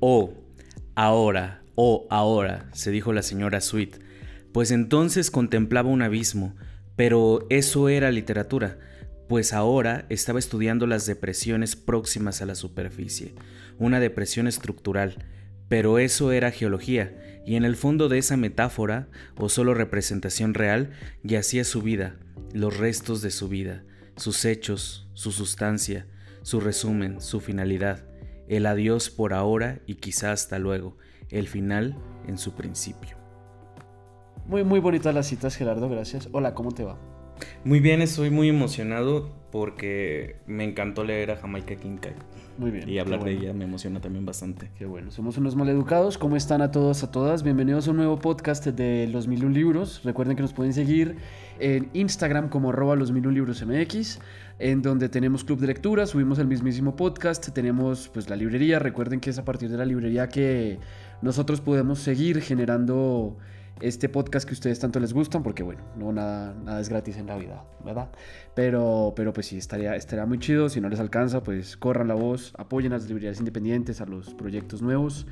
[0.00, 0.32] Oh,
[0.94, 3.96] ahora, oh, ahora, se dijo la señora Sweet,
[4.52, 6.54] pues entonces contemplaba un abismo,
[6.94, 8.78] pero eso era literatura,
[9.28, 13.34] pues ahora estaba estudiando las depresiones próximas a la superficie,
[13.78, 15.24] una depresión estructural,
[15.68, 20.90] pero eso era geología, y en el fondo de esa metáfora, o solo representación real,
[21.24, 22.16] yacía su vida,
[22.52, 23.82] los restos de su vida,
[24.16, 26.06] sus hechos, su sustancia,
[26.42, 28.04] su resumen, su finalidad,
[28.48, 30.96] el adiós por ahora y quizá hasta luego,
[31.30, 33.16] el final en su principio.
[34.46, 36.28] Muy, muy bonitas las citas, Gerardo, gracias.
[36.32, 36.98] Hola, ¿cómo te va?
[37.64, 42.16] Muy bien, estoy muy emocionado porque me encantó leer a Jamaica Kincaid.
[42.58, 42.88] Muy bien.
[42.88, 44.70] Y hablar de ella me emociona también bastante.
[44.76, 46.18] Qué bueno, somos unos maleducados.
[46.18, 47.44] ¿Cómo están a todos, a todas?
[47.44, 50.02] Bienvenidos a un nuevo podcast de Los Mil Libros.
[50.02, 51.16] Recuerden que nos pueden seguir
[51.60, 54.18] en Instagram como arroba los mil libros MX,
[54.58, 58.78] en donde tenemos club de lectura, subimos el mismísimo podcast, tenemos pues la librería.
[58.78, 60.80] Recuerden que es a partir de la librería que
[61.22, 63.36] nosotros podemos seguir generando
[63.80, 67.26] este podcast que ustedes tanto les gustan, porque bueno, no nada, nada es gratis en
[67.26, 68.10] la vida, ¿verdad?
[68.56, 70.68] Pero, pero pues sí, estaría, estaría muy chido.
[70.68, 74.34] Si no les alcanza, pues corran la voz, apoyen a las librerías independientes, a los
[74.34, 75.28] proyectos nuevos.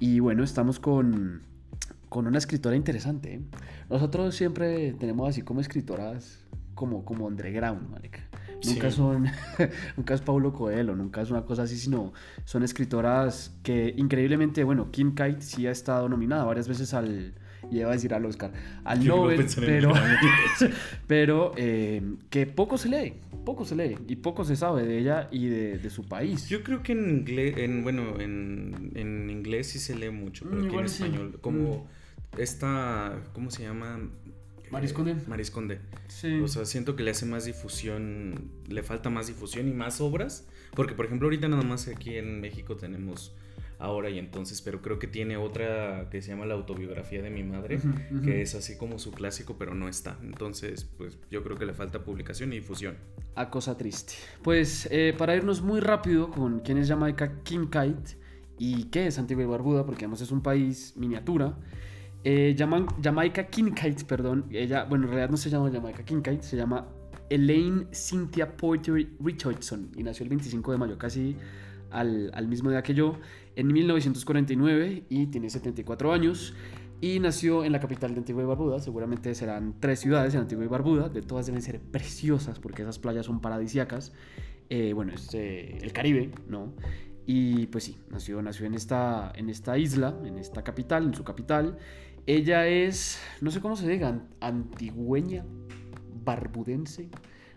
[0.00, 1.42] Y bueno, estamos con,
[2.08, 3.34] con una escritora interesante.
[3.34, 3.40] ¿eh?
[3.88, 8.20] Nosotros siempre tenemos así como escritoras como, como underground, marica.
[8.64, 9.26] Nunca son,
[9.96, 12.12] nunca es Paulo Coelho, nunca es una cosa así, sino
[12.44, 17.34] son escritoras que increíblemente, bueno, Kim Kite sí ha estado nominada varias veces al,
[17.70, 18.52] y iba a decir al Oscar,
[18.84, 19.92] al Nobel, pero,
[21.06, 25.28] pero eh, que poco se lee, poco se lee y poco se sabe de ella
[25.30, 26.48] y de, su país.
[26.48, 30.64] Yo creo que en inglés, en, bueno, en, en inglés sí se lee mucho, pero
[30.64, 31.86] aquí en español, como
[32.36, 32.40] mm.
[32.40, 34.00] esta, ¿cómo se llama?
[34.74, 35.16] Marisconde.
[35.26, 35.78] Marisconde.
[36.08, 36.40] Sí.
[36.40, 40.46] O sea, siento que le hace más difusión, le falta más difusión y más obras.
[40.74, 43.34] Porque, por ejemplo, ahorita nada más aquí en México tenemos
[43.78, 47.42] ahora y entonces, pero creo que tiene otra que se llama La autobiografía de mi
[47.42, 47.78] madre,
[48.24, 50.18] que es así como su clásico, pero no está.
[50.22, 52.96] Entonces, pues yo creo que le falta publicación y difusión.
[53.36, 54.14] A cosa triste.
[54.42, 57.96] Pues eh, para irnos muy rápido con quién es Jamaica Kincaid
[58.58, 61.56] y qué es Antigua y Barbuda, porque además es un país miniatura.
[62.24, 66.88] Eh, Jamaica Kincaid, perdón, ella, bueno, en realidad no se llama Jamaica Kincaid, se llama
[67.28, 71.36] Elaine Cynthia Porter Richardson y nació el 25 de mayo, casi
[71.90, 73.18] al, al mismo día que yo
[73.56, 76.54] en 1949 y tiene 74 años
[77.00, 78.80] y nació en la capital de Antigua y Barbuda.
[78.80, 82.98] Seguramente serán tres ciudades en Antigua y Barbuda, de todas deben ser preciosas porque esas
[82.98, 84.12] playas son paradisíacas.
[84.70, 86.72] Eh, bueno, es eh, el Caribe, ¿no?
[87.26, 91.24] Y pues sí, nació, nació en, esta, en esta isla, en esta capital, en su
[91.24, 91.78] capital.
[92.26, 95.44] Ella es, no sé cómo se diga, antigüeña,
[96.24, 97.08] barbudense.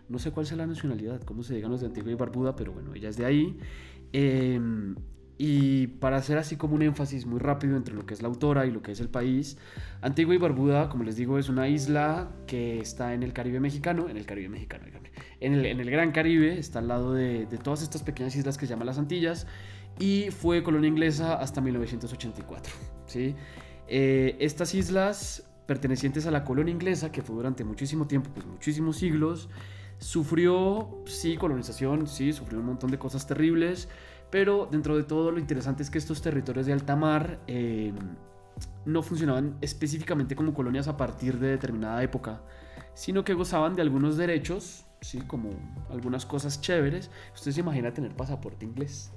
[0.08, 2.72] No sé cuál sea la nacionalidad, cómo se digan los de Antigua y Barbuda, pero
[2.72, 3.58] bueno, ella es de ahí.
[4.12, 4.58] Eh,
[5.40, 8.66] y para hacer así como un énfasis muy rápido entre lo que es la autora
[8.66, 9.56] y lo que es el país,
[10.02, 14.08] Antigua y Barbuda, como les digo, es una isla que está en el Caribe mexicano,
[14.08, 14.84] en el Caribe mexicano,
[15.38, 18.58] en el, en el Gran Caribe, está al lado de, de, todas estas pequeñas islas
[18.58, 19.46] que se llaman las Antillas
[20.00, 22.74] y fue colonia inglesa hasta 1984.
[23.06, 23.36] ¿sí?
[23.88, 28.96] Eh, estas islas pertenecientes a la colonia inglesa, que fue durante muchísimo tiempo, pues muchísimos
[28.96, 29.48] siglos,
[29.98, 33.88] sufrió, sí, colonización, sí, sufrió un montón de cosas terribles,
[34.30, 37.92] pero dentro de todo lo interesante es que estos territorios de alta mar eh,
[38.84, 42.42] no funcionaban específicamente como colonias a partir de determinada época,
[42.94, 45.20] sino que gozaban de algunos derechos, ¿sí?
[45.20, 45.50] como
[45.90, 47.10] algunas cosas chéveres.
[47.34, 49.12] Usted se imagina tener pasaporte inglés.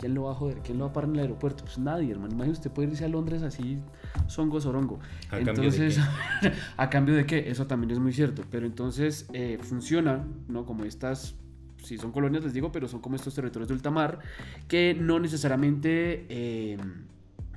[0.00, 0.60] ¿Quién lo va a joder?
[0.64, 1.62] ¿Quién lo va a parar en el aeropuerto?
[1.62, 2.32] Pues nadie, hermano.
[2.32, 3.78] Imagínese usted puede irse a Londres así,
[4.28, 4.98] songo, sorongo.
[5.30, 7.50] ¿A entonces, cambio de ¿a cambio de qué?
[7.50, 8.42] Eso también es muy cierto.
[8.50, 10.64] Pero entonces eh, funciona, ¿no?
[10.64, 11.34] Como estas
[11.84, 14.20] sí son colonias, les digo, pero son como estos territorios de ultramar
[14.68, 16.78] que no necesariamente eh,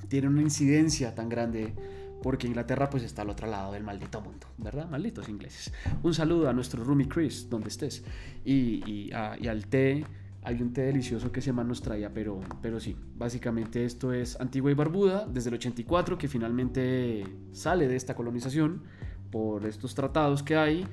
[0.09, 1.73] tienen una incidencia tan grande
[2.21, 4.89] porque Inglaterra pues está al otro lado del maldito mundo, ¿verdad?
[4.89, 5.73] Malditos ingleses.
[6.03, 8.03] Un saludo a nuestro Rumi Chris, donde estés,
[8.43, 10.05] y, al té.
[10.45, 14.71] Hay un té delicioso que se nos traía, pero, pero sí, básicamente esto es Antigua
[14.71, 18.83] y Barbuda, desde el 84, que finalmente sale de esta colonización
[19.31, 20.85] por estos tratados que hay,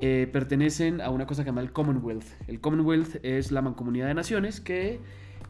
[0.00, 2.24] eh, pertenecen a una cosa que se llama el Commonwealth.
[2.46, 5.00] El Commonwealth es la mancomunidad de naciones que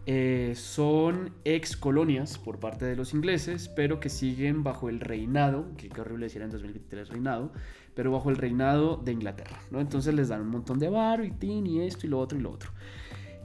[0.06, 5.66] eh, son ex colonias por parte de los ingleses, pero que siguen bajo el reinado,
[5.76, 7.52] que qué horrible decir en 2023 reinado,
[7.94, 9.60] pero bajo el reinado de Inglaterra.
[9.70, 9.80] ¿no?
[9.80, 12.42] Entonces les dan un montón de varo y tin y esto y lo otro y
[12.42, 12.70] lo otro.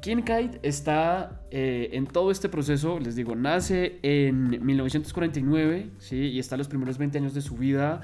[0.01, 6.15] Kincaid está eh, en todo este proceso, les digo, nace en 1949 ¿sí?
[6.17, 8.01] y está los primeros 20 años de su vida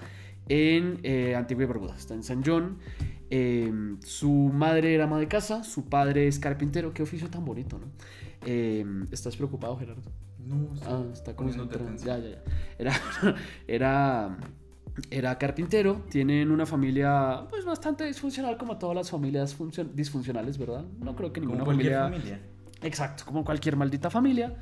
[0.50, 2.78] en eh, Antigua y Barbuda, está en San John.
[3.30, 7.80] Em, su madre era ama de casa, su padre es carpintero, qué oficio tan bonito,
[7.80, 7.88] ¿no?
[8.46, 10.12] Em, ¿Estás preocupado, Gerardo?
[10.46, 12.44] No, Ah, está como poniéndote Ya, ya, ya.
[12.78, 12.94] Era,
[13.68, 14.38] era,
[15.10, 16.02] era carpintero.
[16.10, 20.86] Tienen una familia pues bastante disfuncional como todas las familias funcio- disfuncionales, ¿verdad?
[21.00, 22.18] No creo que Como ninguna cualquier familia...
[22.20, 22.40] familia.
[22.84, 24.56] Exacto, como cualquier maldita familia.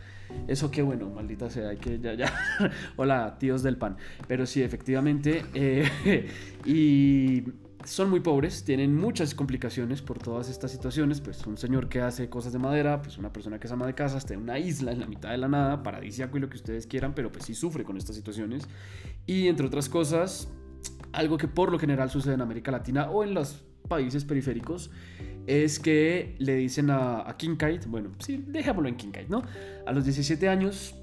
[0.48, 2.32] Eso qué bueno, maldita sea, hay que ya, ya.
[2.96, 3.98] Hola, tíos del pan.
[4.28, 5.44] Pero sí, efectivamente.
[5.56, 6.30] eh,
[6.66, 7.42] y
[7.86, 11.22] son muy pobres, tienen muchas complicaciones por todas estas situaciones.
[11.22, 13.96] Pues un señor que hace cosas de madera, pues una persona que es ama de
[13.96, 16.58] casa, está en una isla en la mitad de la nada, paradisíaco y lo que
[16.58, 18.68] ustedes quieran, pero pues sí sufre con estas situaciones.
[19.26, 20.50] Y entre otras cosas,
[21.14, 24.90] algo que por lo general sucede en América Latina o en los países periféricos
[25.48, 27.36] es que le dicen a, a
[27.88, 29.44] bueno, sí, dejémoslo en Kincaid, ¿no?
[29.86, 30.96] A los 17 años,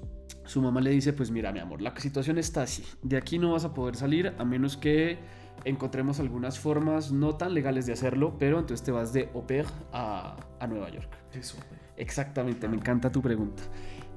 [0.45, 3.51] su mamá le dice, pues mira, mi amor, la situación está así, de aquí no
[3.51, 5.19] vas a poder salir a menos que
[5.65, 9.65] encontremos algunas formas no tan legales de hacerlo, pero entonces te vas de au pair
[9.91, 11.09] a, a Nueva York.
[11.33, 11.57] Eso.
[11.97, 13.63] Exactamente, me encanta tu pregunta.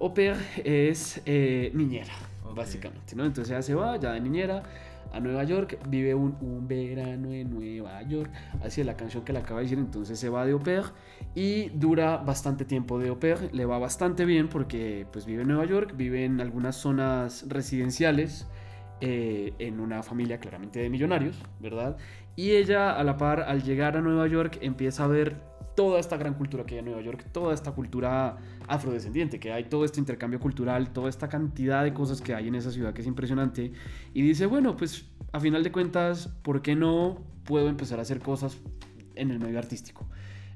[0.00, 2.14] Au pair es eh, niñera,
[2.54, 3.24] básicamente, ¿no?
[3.24, 4.62] Entonces ella se va ya de niñera
[5.12, 8.30] a Nueva York, vive un, un verano en Nueva York,
[8.62, 10.84] así es la canción que le acaba de decir, entonces se va de au pair
[11.34, 15.48] y dura bastante tiempo de au pair, le va bastante bien porque pues vive en
[15.48, 18.46] Nueva York, vive en algunas zonas residenciales,
[19.04, 21.96] eh, en una familia claramente de millonarios, ¿verdad?
[22.36, 25.40] Y ella a la par, al llegar a Nueva York, empieza a ver
[25.74, 28.36] toda esta gran cultura que hay en Nueva York, toda esta cultura
[28.68, 32.54] afrodescendiente que hay, todo este intercambio cultural, toda esta cantidad de cosas que hay en
[32.54, 33.72] esa ciudad que es impresionante.
[34.14, 38.20] Y dice, bueno, pues a final de cuentas, ¿por qué no puedo empezar a hacer
[38.20, 38.56] cosas
[39.16, 40.06] en el medio artístico?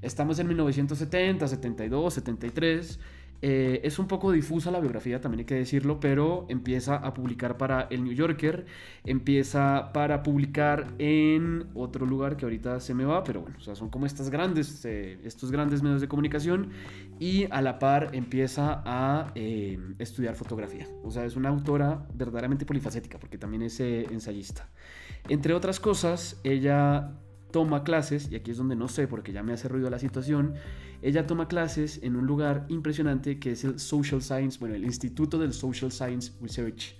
[0.02, 3.00] Estamos en 1970, 72, 73.
[3.42, 7.58] Eh, es un poco difusa la biografía, también hay que decirlo, pero empieza a publicar
[7.58, 8.66] para el New Yorker,
[9.04, 13.74] empieza para publicar en otro lugar que ahorita se me va, pero bueno, o sea,
[13.74, 16.70] son como estas grandes, eh, estos grandes medios de comunicación
[17.18, 20.86] y a la par empieza a eh, estudiar fotografía.
[21.02, 24.68] O sea, es una autora verdaderamente polifacética porque también es ensayista.
[25.28, 27.12] Entre otras cosas, ella
[27.56, 30.56] toma clases, y aquí es donde no sé porque ya me hace ruido la situación,
[31.00, 35.38] ella toma clases en un lugar impresionante que es el Social Science, bueno, el Instituto
[35.38, 36.98] del Social Science Research.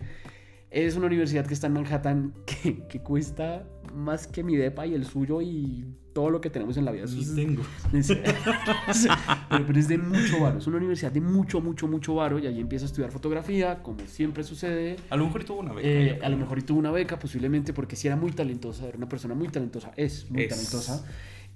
[0.71, 4.95] Es una universidad que está en Manhattan que, que cuesta más que mi depa y
[4.95, 5.85] el suyo y
[6.17, 7.05] todo lo que tenemos en la vida.
[7.05, 7.63] Eso es- tengo.
[7.93, 8.09] es-
[9.51, 12.47] pero, pero es de mucho varo, es una universidad de mucho, mucho, mucho varo y
[12.47, 14.97] ahí empieza a estudiar fotografía, como siempre sucede.
[15.11, 15.87] A lo mejor tuvo una beca.
[15.87, 18.97] Eh, a lo mejor y tuvo una beca, posiblemente porque sí era muy talentosa, era
[18.97, 21.05] una persona muy talentosa, es muy talentosa.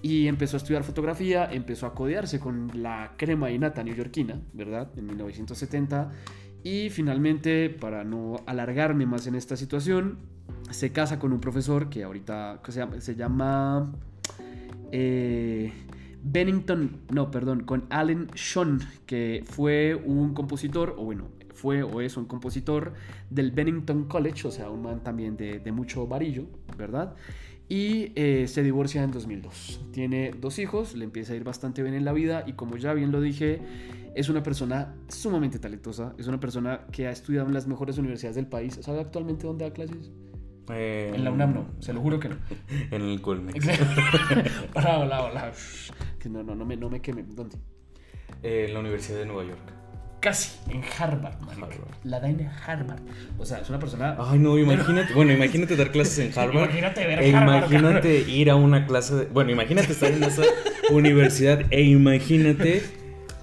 [0.03, 4.91] Y empezó a estudiar fotografía, empezó a codearse con la crema innata neoyorquina, ¿verdad?
[4.97, 6.11] En 1970.
[6.63, 10.19] Y finalmente, para no alargarme más en esta situación,
[10.71, 13.93] se casa con un profesor que ahorita que se llama, se llama
[14.93, 15.73] eh,
[16.23, 22.17] Bennington, no, perdón, con Alan Sean, que fue un compositor, o bueno, fue o es
[22.17, 22.95] un compositor
[23.29, 26.47] del Bennington College, o sea, un man también de, mucho varillo,
[26.77, 27.15] ¿verdad?
[27.69, 29.81] Y eh, se divorcia en 2002.
[29.93, 32.93] Tiene dos hijos, le empieza a ir bastante bien en la vida y como ya
[32.95, 33.61] bien lo dije,
[34.15, 38.37] es una persona sumamente talentosa, es una persona que ha estudiado en las mejores universidades
[38.37, 38.79] del país.
[38.83, 40.11] ¿Sabe actualmente dónde da clases?
[40.73, 42.37] Eh, En la UNAM no, se lo juro que no.
[42.91, 43.67] En el Colmex.
[44.75, 45.53] hola, hola, hola.
[46.19, 47.25] Que no, no, no me, no me queme.
[47.27, 47.57] ¿Dónde?
[48.43, 49.61] Eh, en la Universidad de Nueva York.
[50.21, 51.35] Casi, en Harvard.
[51.51, 51.73] Harvard.
[52.05, 53.01] La da en Harvard.
[53.39, 54.17] O sea, es una persona...
[54.19, 55.15] Ay, no, imagínate.
[55.15, 56.65] Bueno, imagínate dar clases en Harvard.
[56.65, 59.25] Imagínate ver E Harvard, imagínate ir a una clase de.
[59.27, 60.43] Bueno, imagínate estar en esa
[60.91, 62.83] universidad e imagínate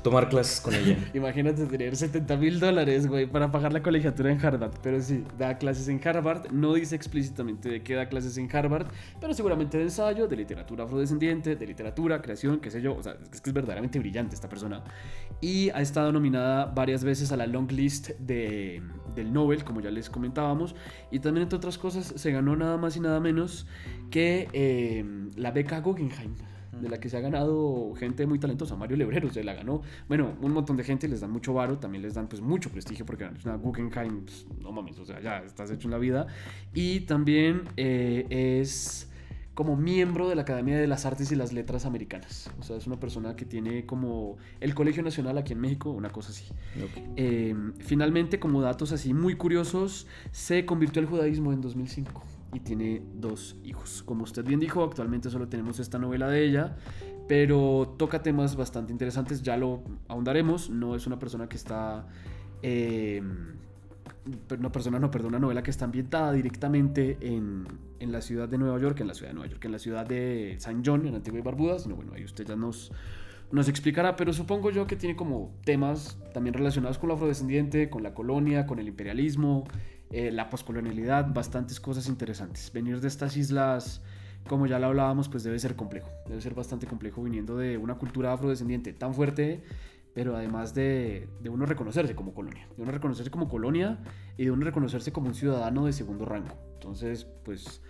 [0.08, 0.98] tomar clases con ella.
[1.14, 4.72] Imagínate tener 70 mil dólares, güey, para pagar la colegiatura en Harvard.
[4.82, 6.50] Pero sí, da clases en Harvard.
[6.52, 8.88] No dice explícitamente de qué da clases en Harvard,
[9.20, 12.96] pero seguramente de ensayo, de literatura afrodescendiente, de literatura, creación, qué sé yo.
[12.96, 14.82] O sea, es que es verdaderamente brillante esta persona.
[15.42, 18.82] Y ha estado nominada varias veces a la long list de,
[19.14, 20.74] del Nobel, como ya les comentábamos.
[21.12, 23.68] Y también, entre otras cosas, se ganó nada más y nada menos
[24.10, 25.04] que eh,
[25.36, 26.36] la beca Guggenheim
[26.81, 28.75] de la que se ha ganado gente muy talentosa.
[28.75, 29.81] Mario Lebrero se la ganó.
[30.07, 33.05] Bueno, un montón de gente les dan mucho varo, también les dan pues mucho prestigio
[33.05, 36.27] porque es una Guggenheim, pues, no mames, o sea, ya estás hecho en la vida.
[36.74, 39.10] Y también eh, es
[39.57, 42.51] como miembro de la Academia de las Artes y las Letras Americanas.
[42.60, 46.12] O sea, es una persona que tiene como el Colegio Nacional aquí en México, una
[46.12, 46.46] cosa así.
[47.15, 53.01] Eh, finalmente, como datos así muy curiosos, se convirtió al judaísmo en 2005 y tiene
[53.16, 54.04] dos hijos.
[54.04, 56.77] Como usted bien dijo, actualmente solo tenemos esta novela de ella,
[57.27, 60.70] pero toca temas bastante interesantes, ya lo ahondaremos.
[60.70, 62.08] No es una persona que está...
[64.50, 67.66] una persona, no, perdón, una novela que está ambientada directamente en,
[68.00, 70.06] en la ciudad de Nueva York, en la ciudad de Nueva York, en la ciudad
[70.06, 72.92] de San John, en Antigua y Barbuda, sino bueno, ahí usted ya nos,
[73.51, 78.04] nos explicará, pero supongo yo que tiene como temas también relacionados con lo afrodescendiente, con
[78.04, 79.66] la colonia, con el imperialismo,
[80.12, 82.72] eh, la poscolonialidad, bastantes cosas interesantes.
[82.74, 84.02] Venir de estas islas,
[84.48, 87.96] como ya lo hablábamos, pues debe ser complejo, debe ser bastante complejo viniendo de una
[87.96, 89.64] cultura afrodescendiente tan fuerte,
[90.14, 94.00] pero además de, de uno reconocerse como colonia, de uno reconocerse como colonia
[94.38, 96.56] y de uno reconocerse como un ciudadano de segundo rango.
[96.74, 97.82] Entonces, pues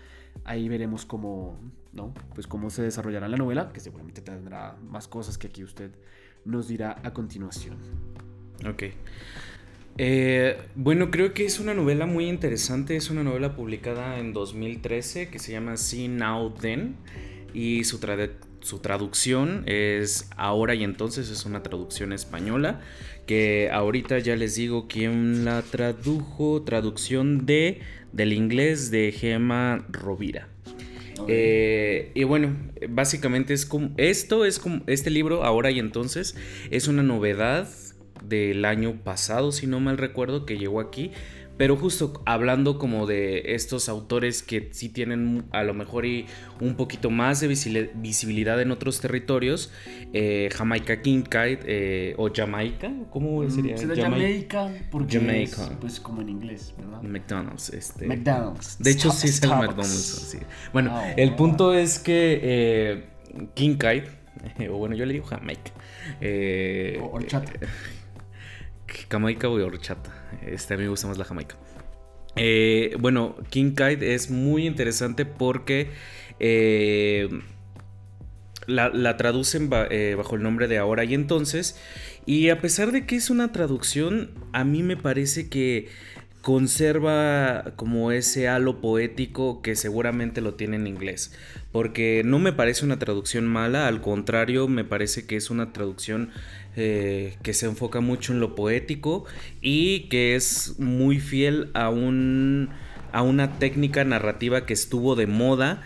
[0.44, 1.58] ahí veremos cómo,
[1.94, 2.14] ¿no?
[2.34, 5.92] Pues cómo se desarrollará la novela, que seguramente tendrá más cosas que aquí usted
[6.46, 7.78] nos dirá a continuación.
[8.68, 8.84] Ok.
[9.98, 12.96] Eh, bueno, creo que es una novela muy interesante.
[12.96, 16.96] Es una novela publicada en 2013 que se llama See Now Then.
[17.54, 18.00] Y su,
[18.60, 21.30] su traducción es Ahora y entonces.
[21.30, 22.82] Es una traducción española.
[23.26, 26.62] Que ahorita ya les digo quién la tradujo.
[26.64, 27.82] Traducción de
[28.14, 30.48] del inglés de Gemma Rovira.
[31.28, 32.56] Eh, y bueno,
[32.90, 33.92] básicamente es como.
[33.98, 34.84] Esto es como.
[34.86, 36.36] Este libro, ahora y entonces,
[36.70, 37.68] es una novedad
[38.24, 41.12] del año pasado, si no mal recuerdo, que llegó aquí.
[41.58, 46.28] Pero justo hablando como de estos autores que sí tienen a lo mejor y
[46.62, 49.72] un poquito más de visibilidad en otros territorios,
[50.14, 53.76] eh, Jamaica Kincaid eh, o Jamaica, ¿cómo mm, sería?
[53.76, 55.78] Jamaica, porque Jamaica.
[55.82, 57.02] pues como en inglés, ¿verdad?
[57.02, 58.06] McDonald's, este.
[58.06, 58.78] McDonald's.
[58.78, 60.38] De hecho sí es el McDonald's.
[60.72, 63.04] Bueno, ah, el punto es que eh,
[64.70, 65.72] o bueno, yo le digo Jamaica.
[66.22, 67.52] Eh, o horchata.
[69.10, 70.14] Jamaica o horchata.
[70.46, 71.56] Este, a mí me gusta más la Jamaica.
[72.36, 75.90] Eh, bueno, King Kite es muy interesante porque
[76.40, 77.30] eh,
[78.68, 81.80] la, traducen eh, bajo el nombre de Ahora y Entonces.
[82.26, 85.88] Y a pesar de que es una traducción, a mí me parece que
[86.48, 91.34] conserva como ese halo poético que seguramente lo tiene en inglés.
[91.74, 96.30] Porque no me parece una traducción mala, al contrario, me parece que es una traducción
[96.78, 99.26] eh, que se enfoca mucho en lo poético
[99.60, 102.70] y que es muy fiel a, un,
[103.12, 105.84] a una técnica narrativa que estuvo de moda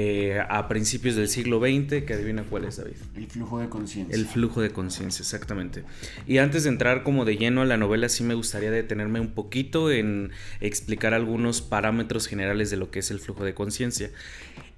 [0.00, 2.94] eh, a principios del siglo XX, que adivina cuál es, David.
[3.16, 4.14] El flujo de conciencia.
[4.14, 5.82] El flujo de conciencia, exactamente.
[6.24, 9.32] Y antes de entrar como de lleno a la novela, sí me gustaría detenerme un
[9.32, 14.12] poquito en explicar algunos parámetros generales de lo que es el flujo de conciencia.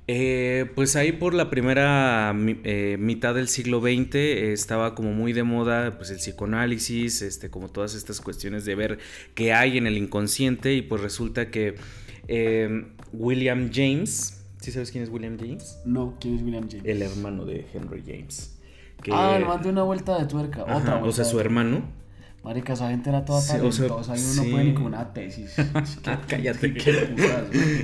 [0.07, 2.35] Eh, pues ahí por la primera
[2.65, 7.69] eh, mitad del siglo XX estaba como muy de moda pues el psicoanálisis, este, como
[7.69, 8.99] todas estas cuestiones de ver
[9.35, 11.75] qué hay en el inconsciente y pues resulta que
[13.13, 15.79] William James, ¿sí sabes quién es William James?
[15.85, 16.85] No, ¿quién es William James?
[16.85, 18.57] El hermano de Henry James.
[19.11, 21.83] Ah, le mandé una vuelta de tuerca, otra vuelta O sea, su hermano
[22.43, 25.55] Marica, esa gente era toda talentosa y uno no puede ni con una tesis.
[26.27, 26.73] Cállate.
[26.73, 27.15] Qué,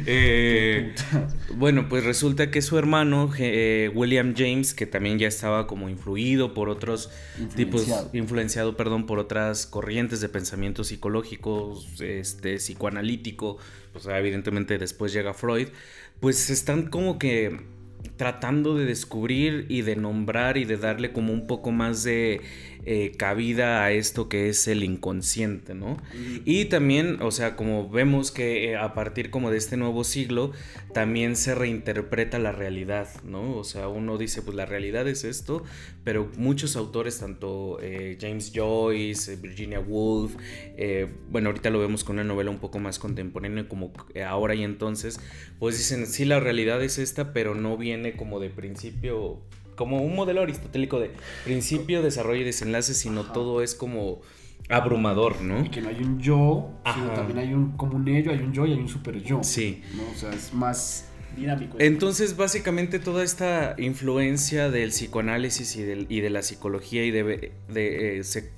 [0.07, 0.95] eh,
[1.57, 6.55] bueno, pues resulta que su hermano, eh, William James, que también ya estaba como influido
[6.55, 7.11] por otros
[7.55, 13.59] tipos, influenciado, perdón, por otras corrientes de pensamiento psicológicos, este, psicoanalítico,
[13.93, 15.69] pues evidentemente después llega Freud,
[16.21, 17.61] pues están como que
[18.17, 22.41] tratando de descubrir y de nombrar y de darle como un poco más de
[22.89, 25.97] eh, cabida a esto que es el inconsciente, ¿no?
[26.45, 30.53] Y también, o sea, como vemos que eh, a partir como de este nuevo siglo,
[30.95, 33.57] también se reinterpreta la realidad, ¿no?
[33.57, 35.65] O sea, uno dice, pues la realidad es esto,
[36.05, 40.37] pero muchos autores, tanto eh, James Joyce, Virginia Woolf,
[41.29, 43.93] bueno, ahorita lo vemos con una novela un poco más contemporánea como
[44.25, 45.19] ahora y entonces,
[45.59, 49.41] pues dicen, sí, la realidad es esta, pero no viene como de principio
[49.77, 51.11] como un modelo aristotélico de
[51.45, 54.23] principio, desarrollo y desenlace, sino todo es como
[54.69, 55.65] abrumador, ¿no?
[55.65, 58.53] Y que no hay un yo, sino también hay un como un ello, hay un
[58.53, 59.41] yo y hay un super yo.
[59.45, 59.83] Sí.
[59.95, 60.03] ¿no?
[60.11, 61.77] O sea, es más dinámico.
[61.79, 68.19] Entonces, básicamente toda esta influencia del psicoanálisis y, y de la psicología y de, de
[68.19, 68.51] eh, se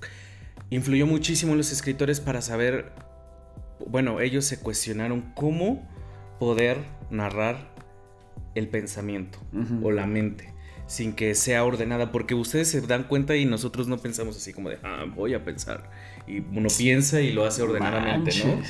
[0.71, 2.92] influyó muchísimo en los escritores para saber,
[3.87, 5.87] bueno, ellos se cuestionaron cómo
[6.38, 6.78] poder
[7.11, 7.77] narrar
[8.59, 9.38] el pensamiento
[9.83, 10.55] o la mente
[10.88, 14.71] sin que sea ordenada, porque ustedes se dan cuenta y nosotros no pensamos así como
[14.71, 15.91] de, ah, voy a pensar.
[16.27, 18.62] Y uno piensa y lo hace ordenadamente, ¿no?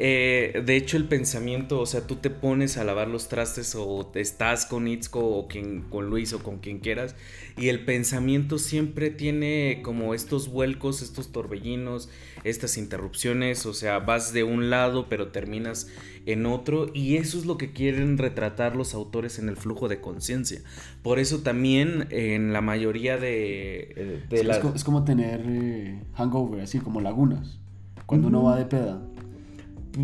[0.00, 4.12] Eh, de hecho, el pensamiento, o sea, tú te pones a lavar los trastes o
[4.14, 7.16] estás con Itzko o quien, con Luis o con quien quieras
[7.56, 12.10] y el pensamiento siempre tiene como estos vuelcos, estos torbellinos,
[12.44, 15.88] estas interrupciones, o sea, vas de un lado pero terminas
[16.26, 20.00] en otro y eso es lo que quieren retratar los autores en el flujo de
[20.00, 20.60] conciencia.
[21.02, 23.94] Por eso también en la mayoría de...
[23.96, 27.58] Eh, es, como, tener eh, hangover, así como lagunas,
[28.06, 29.02] cuando uno va de peda.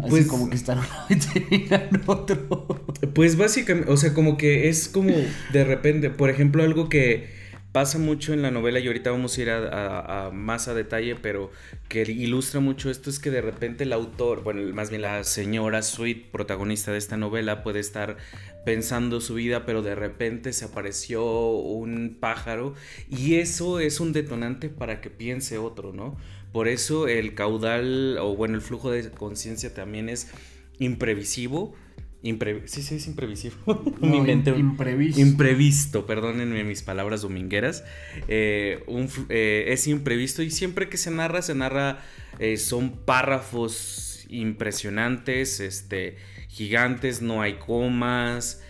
[0.08, 2.66] Pues, como que están en otro.
[3.14, 5.14] Pues básicamente, o sea, como que es como
[5.52, 9.42] de repente, por ejemplo, algo que pasa mucho en la novela y ahorita vamos a
[9.42, 11.50] ir a, más a detalle, pero
[11.88, 15.82] que ilustra mucho esto es que de repente el autor, bueno, más bien la señora
[15.82, 18.16] Sweet, protagonista de esta novela, puede estar
[18.64, 22.74] pensando su vida, pero de repente se apareció un pájaro
[23.10, 26.16] y eso es un detonante para que piense otro, ¿no?
[26.54, 30.28] Por eso el caudal, o bueno, el flujo de conciencia también es
[30.78, 31.74] imprevisivo
[32.64, 33.54] sí, sí, es imprevisivo.
[34.00, 34.50] Mi mente.
[34.50, 35.20] Imprevisto.
[35.20, 37.84] Imprevisto, perdónenme mis palabras domingueras.
[38.28, 38.84] Eh,
[39.28, 42.02] eh, es imprevisto y siempre que se narra, se narra,
[42.38, 46.16] eh, son párrafos impresionantes, este,
[46.48, 48.62] gigantes, no hay comas,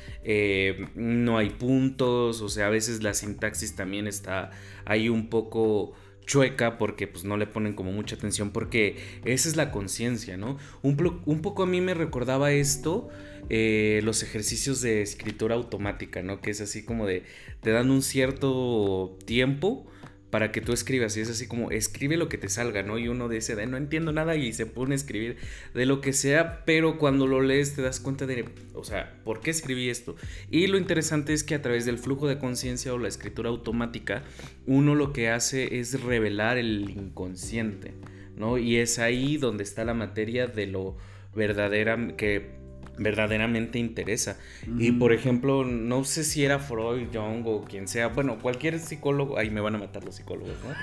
[0.94, 4.50] no hay puntos, o sea, a veces la sintaxis también está
[4.84, 5.92] ahí un poco
[6.26, 10.58] chueca porque pues no le ponen como mucha atención porque esa es la conciencia, ¿no?
[10.82, 10.96] Un,
[11.42, 13.08] poco a mí me recordaba esto
[13.50, 16.40] eh, los ejercicios de escritura automática, ¿no?
[16.40, 17.24] Que es así como de,
[17.60, 19.86] te dan un cierto tiempo
[20.34, 22.98] para que tú escribas y es así como escribe lo que te salga, ¿no?
[22.98, 25.36] Y uno dice, no entiendo nada y se pone a escribir
[25.74, 29.38] de lo que sea, pero cuando lo lees te das cuenta de, o sea, ¿por
[29.38, 30.16] qué escribí esto?
[30.50, 34.24] Y lo interesante es que a través del flujo de conciencia o la escritura automática,
[34.66, 37.94] uno lo que hace es revelar el inconsciente,
[38.36, 38.58] ¿no?
[38.58, 40.96] Y es ahí donde está la materia de lo
[41.36, 42.63] verdadera que
[42.96, 44.38] verdaderamente interesa.
[44.78, 49.38] Y por ejemplo, no sé si era Freud, Jung o quien sea, bueno, cualquier psicólogo,
[49.38, 50.74] ahí me van a matar los psicólogos, ¿no?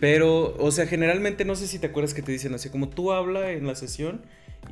[0.00, 3.12] Pero, o sea, generalmente no sé si te acuerdas que te dicen así como tú
[3.12, 4.22] habla en la sesión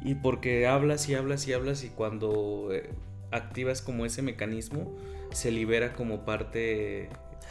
[0.05, 2.91] y porque hablas y hablas y hablas y cuando eh,
[3.31, 4.93] activas como ese mecanismo
[5.33, 7.09] se libera como parte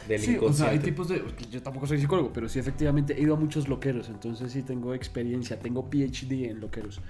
[0.08, 1.22] del sí, O sea, hay tipos de.
[1.50, 4.08] Yo tampoco soy psicólogo, pero sí, efectivamente he ido a muchos loqueros.
[4.08, 5.58] Entonces, sí tengo experiencia.
[5.58, 7.00] Tengo PhD en loqueros.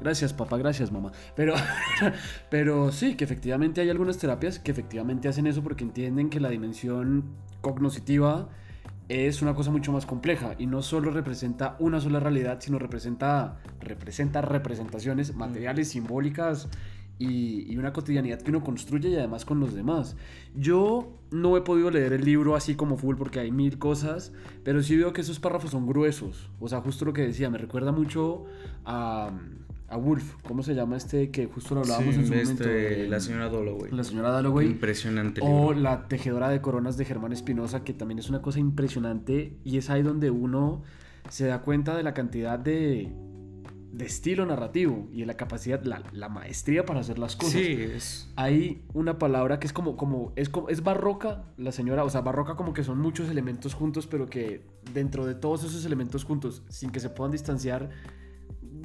[0.00, 1.12] Gracias, papá, gracias, mamá.
[1.34, 1.54] Pero,
[2.50, 6.50] pero sí, que efectivamente hay algunas terapias que efectivamente hacen eso porque entienden que la
[6.50, 7.24] dimensión
[7.60, 8.48] cognoscitiva
[9.08, 13.58] es una cosa mucho más compleja y no solo representa una sola realidad, sino representa,
[13.80, 16.68] representa representaciones materiales, simbólicas
[17.18, 20.16] y, y, una cotidianidad que uno construye y además con los demás.
[20.54, 24.32] Yo no he podido leer el libro así como full porque hay mil cosas,
[24.64, 26.50] pero sí veo que esos párrafos son gruesos.
[26.60, 28.44] O sea, justo lo que decía, me recuerda mucho
[28.84, 29.30] a
[29.88, 32.64] a Wolf, ¿cómo se llama este que justo lo hablábamos en su momento?
[33.08, 33.92] la señora Dalloway.
[33.92, 34.66] La señora Dalloway.
[34.66, 35.40] Impresionante.
[35.44, 39.78] O La tejedora de coronas de Germán Espinosa, que también es una cosa impresionante y
[39.78, 40.82] es ahí donde uno
[41.28, 43.12] se da cuenta de la cantidad de,
[43.92, 47.52] de estilo narrativo y de la capacidad, la, la, maestría para hacer las cosas.
[47.52, 48.32] Sí, es.
[48.36, 52.22] Hay una palabra que es como, como, es como, es barroca, la señora, o sea,
[52.22, 56.62] barroca como que son muchos elementos juntos, pero que dentro de todos esos elementos juntos,
[56.68, 57.90] sin que se puedan distanciar,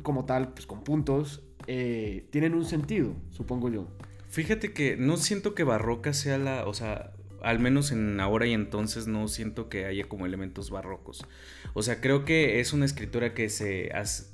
[0.02, 3.88] como tal, pues con puntos, eh, tienen un sentido, supongo yo.
[4.30, 7.12] Fíjate que no siento que barroca sea la, o sea,
[7.42, 11.26] al menos en ahora y entonces no siento que haya como elementos barrocos.
[11.74, 14.26] O sea, creo que es una escritura que se hace,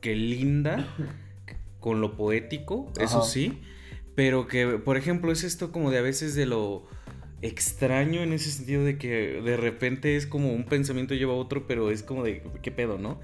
[0.00, 0.94] que linda
[1.80, 3.60] con lo poético, eso sí,
[4.14, 6.86] pero que, por ejemplo, es esto como de a veces de lo
[7.42, 11.66] extraño en ese sentido de que de repente es como un pensamiento lleva a otro,
[11.66, 13.20] pero es como de qué pedo, ¿no?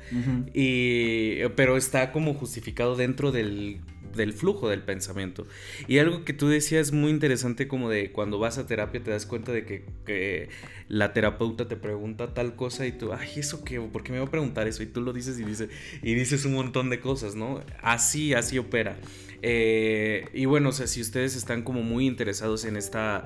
[0.55, 3.81] Y pero está como justificado dentro del,
[4.14, 5.46] del flujo del pensamiento.
[5.88, 9.27] Y algo que tú decías muy interesante como de cuando vas a terapia te das
[9.27, 10.48] cuenta de que,
[10.88, 13.81] la terapeuta te pregunta tal cosa y tú, ay, ¿eso qué?
[13.81, 14.83] ¿Por qué me va a preguntar eso?
[14.83, 15.70] Y tú lo dices y dices,
[16.03, 17.62] y dices un montón de cosas, ¿no?
[17.83, 18.96] Así, así opera.
[19.42, 23.24] Eh, y bueno, o sea, si ustedes están como muy interesados en esta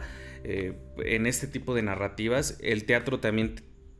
[0.50, 0.72] eh,
[1.04, 2.58] en este tipo de narrativas.
[2.62, 3.56] El teatro también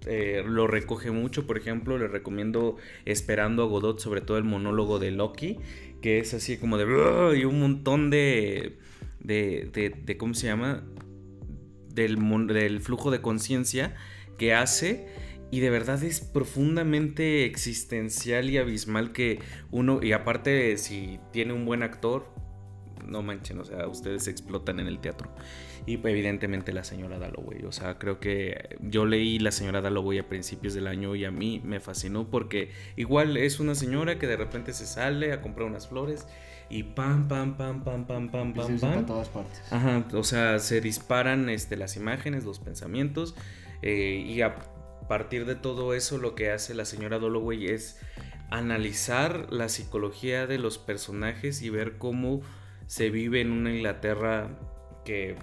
[0.06, 4.98] eh, lo recoge mucho, por ejemplo, le recomiendo Esperando a Godot, sobre todo el monólogo
[4.98, 5.58] de Loki,
[6.00, 7.38] que es así como de...
[7.38, 8.78] y un montón de,
[9.20, 10.84] de, de, ¿cómo se llama?
[11.92, 13.94] Del, del flujo de conciencia
[14.38, 15.08] que hace
[15.50, 21.66] y de verdad es profundamente existencial y abismal que uno, y aparte si tiene un
[21.66, 22.32] buen actor,
[23.06, 25.30] no manchen, o sea, ustedes explotan en el teatro.
[25.86, 27.64] Y evidentemente la señora Dalloway.
[27.64, 31.30] O sea, creo que yo leí la señora Dalloway a principios del año y a
[31.30, 35.66] mí me fascinó porque igual es una señora que de repente se sale a comprar
[35.66, 36.26] unas flores
[36.70, 39.06] y pam, pam, pam, pam, pam, pam, pam, pam.
[39.06, 39.62] todas partes.
[39.70, 43.34] Ajá, o sea, se disparan este, las imágenes, los pensamientos
[43.82, 44.56] eh, y a
[45.08, 47.98] partir de todo eso lo que hace la señora Dalloway es
[48.50, 52.40] analizar la psicología de los personajes y ver cómo
[52.86, 54.58] se vive en una Inglaterra
[55.04, 55.36] que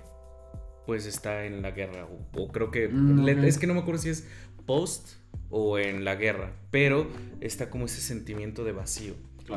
[0.85, 2.07] pues está en la guerra.
[2.33, 2.87] O, creo que.
[2.87, 4.27] Mm, es que no me acuerdo si es
[4.65, 5.13] post
[5.49, 6.53] o en la guerra.
[6.71, 7.07] Pero
[7.41, 9.13] está como ese sentimiento de vacío.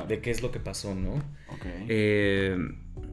[0.06, 1.22] De qué es lo que pasó, ¿no?
[1.88, 2.58] Eh,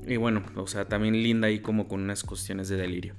[0.05, 3.15] y bueno, o sea, también linda ahí como con unas cuestiones de delirio.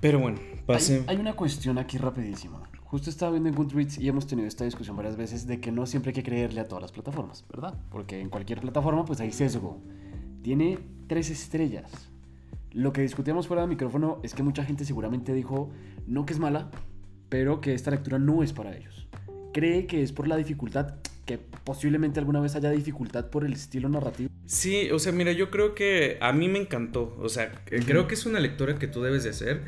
[0.00, 1.04] Pero bueno, pase.
[1.06, 2.62] Hay, hay una cuestión aquí rapidísima.
[2.84, 5.84] Justo estaba viendo en Goodreads y hemos tenido esta discusión varias veces de que no
[5.84, 7.74] siempre hay que creerle a todas las plataformas, ¿verdad?
[7.90, 9.82] Porque en cualquier plataforma pues hay sesgo.
[10.42, 11.90] Tiene tres estrellas.
[12.74, 15.70] Lo que discutíamos fuera del micrófono es que mucha gente seguramente dijo,
[16.08, 16.72] no que es mala,
[17.28, 19.06] pero que esta lectura no es para ellos.
[19.52, 23.88] Cree que es por la dificultad, que posiblemente alguna vez haya dificultad por el estilo
[23.88, 24.28] narrativo.
[24.46, 27.16] Sí, o sea, mira, yo creo que a mí me encantó.
[27.20, 29.62] O sea, creo que es una lectura que tú debes de hacer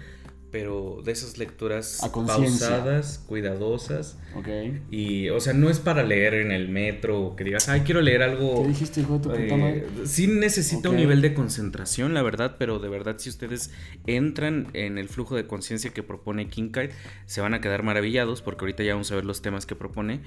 [0.57, 4.17] pero de esas lecturas A pausadas, cuidadosas.
[4.35, 4.49] Ok.
[4.91, 8.01] Y, o sea, no es para leer en el metro o que digas, ay, quiero
[8.01, 8.63] leer algo.
[8.63, 9.87] ¿Qué dijiste, hijo de tu puta Eh, madre?
[10.07, 13.71] sí necesita un nivel de concentración, la verdad, pero de verdad si ustedes
[14.07, 16.89] entran en el flujo de conciencia que propone Kincaid,
[17.27, 20.21] se van a quedar maravillados porque ahorita ya vamos a ver los temas que propone.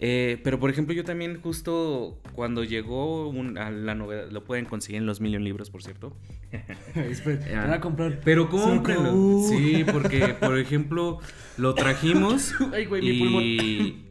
[0.00, 4.64] Eh, pero por ejemplo yo también justo cuando llegó un- a la novedad, lo pueden
[4.64, 6.14] conseguir en los Million Libros, por cierto.
[6.94, 8.20] Espera, van a comprar.
[8.24, 9.02] Pero cómprenlo.
[9.10, 9.48] acabó.
[9.66, 11.20] Sí, porque por ejemplo
[11.56, 14.08] lo trajimos Ay, güey, mi y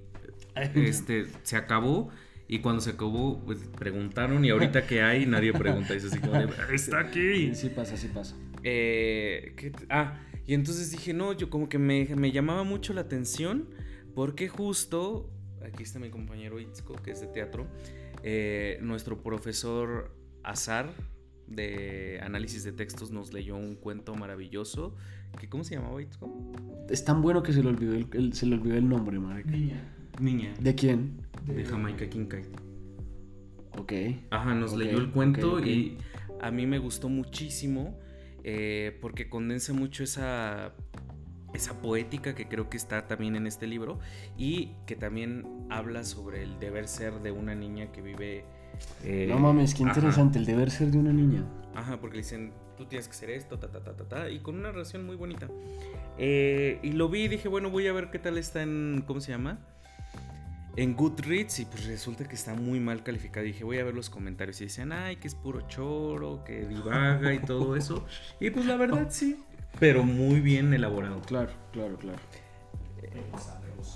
[0.55, 2.09] este se acabó
[2.47, 6.19] y cuando se acabó pues, preguntaron y ahorita que hay nadie pregunta y es así
[6.19, 7.49] como de, está aquí.
[7.49, 8.35] Sí, sí pasa, sí pasa.
[8.63, 12.93] Eh, ¿qué t- ah, y entonces dije, no, yo como que me, me llamaba mucho
[12.93, 13.67] la atención
[14.13, 15.29] porque justo,
[15.65, 17.67] aquí está mi compañero Itzko, que es de teatro,
[18.23, 20.93] eh, nuestro profesor Azar
[21.47, 24.95] de análisis de textos nos leyó un cuento maravilloso,
[25.39, 26.51] que ¿cómo se llamaba Itzko?
[26.89, 29.51] Es tan bueno que se le olvidó el, el- se le olvidó el nombre, marica.
[30.19, 30.53] Niña.
[30.59, 31.21] ¿De quién?
[31.45, 32.45] De Jamaica Kincaid.
[33.77, 33.93] Ok.
[34.29, 35.65] Ajá, nos Ok, leyó el cuento ok, ok.
[35.67, 35.97] y
[36.41, 37.97] a mí me gustó muchísimo
[38.43, 40.73] eh, porque condensa mucho esa,
[41.53, 43.99] esa poética que creo que está también en este libro
[44.37, 48.45] y que también habla sobre el deber ser de una niña que vive...
[49.03, 50.39] eh, no mames, qué ajá, interesante.
[50.39, 51.43] El deber ser de una niña.
[51.73, 54.39] Ajá, porque le dicen, tú tienes que ser esto, ta, ta, ta, ta, ta, y
[54.39, 55.47] con una relación muy bonita.
[56.17, 59.21] Eh, y lo vi y dije, bueno, voy a ver qué tal está en, ¿cómo
[59.21, 59.59] se llama?
[60.75, 63.45] En Goodreads y pues resulta que está muy mal calificado.
[63.45, 66.65] Y dije, voy a ver los comentarios y decían, ay, que es puro choro, que
[66.65, 68.05] divaga y todo eso.
[68.39, 69.43] Y pues la verdad sí,
[69.79, 71.21] pero muy bien elaborado.
[71.21, 72.19] Claro, claro, claro.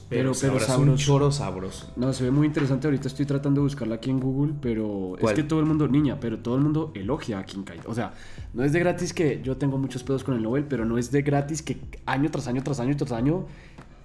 [0.10, 1.06] Pero, Pero- pero sabroso, un sabroso.
[1.06, 1.94] choro sabroso.
[1.96, 2.88] No, se ve muy interesante.
[2.88, 5.34] Ahorita estoy tratando de buscarla aquí en Google, pero ¿Cuál?
[5.34, 7.82] es que todo el mundo, niña, pero todo el mundo elogia a Kincaid.
[7.86, 8.14] O sea,
[8.54, 11.12] no es de gratis que yo tengo muchos pedos con el Nobel, pero no es
[11.12, 13.46] de gratis que año tras año, tras año, tras año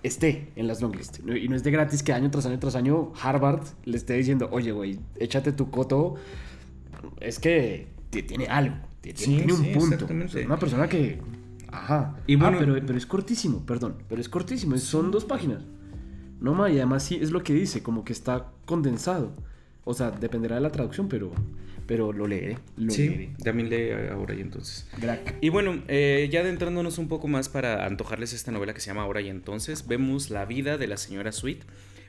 [0.03, 1.21] esté en las longlist.
[1.27, 4.49] Y no es de gratis que año tras año, tras año Harvard le esté diciendo,
[4.53, 6.17] oye, güey, échate tu coto.
[7.21, 10.07] Es que tiene algo, Sí, tiene un sí, punto.
[10.37, 11.19] Es una persona que...
[11.71, 12.17] Ajá.
[12.27, 13.97] Y bueno- pero, pero es cortísimo, perdón.
[14.09, 15.63] Pero es cortísimo, son dos páginas.
[16.45, 19.33] No, ma, y además sí es lo que dice, como que está condensado.
[19.85, 21.33] O sea, dependerá de la traducción, pero,
[21.87, 22.59] pero lo leeré.
[22.77, 23.31] Lo Sí, leeré.
[23.43, 24.87] también lee ahora y entonces.
[25.01, 25.37] Crack.
[25.41, 29.03] Y bueno, eh, ya adentrándonos un poco más para antojarles esta novela que se llama
[29.03, 31.63] Ahora y entonces, vemos la vida de la señora Sweet.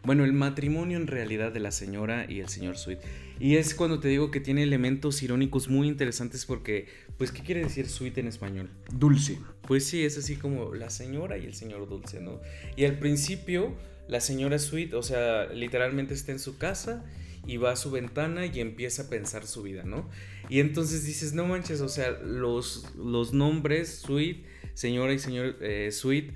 [0.03, 2.99] Bueno, el matrimonio en realidad de la señora y el señor Sweet.
[3.39, 7.63] Y es cuando te digo que tiene elementos irónicos muy interesantes porque, pues, ¿qué quiere
[7.63, 8.69] decir Sweet en español?
[8.93, 9.39] Dulce.
[9.67, 12.39] Pues sí, es así como la señora y el señor Dulce, ¿no?
[12.75, 13.73] Y al principio,
[14.07, 17.05] la señora Sweet, o sea, literalmente está en su casa
[17.47, 20.09] y va a su ventana y empieza a pensar su vida, ¿no?
[20.49, 25.91] Y entonces dices, no manches, o sea, los, los nombres Sweet, señora y señor eh,
[25.91, 26.33] Sweet,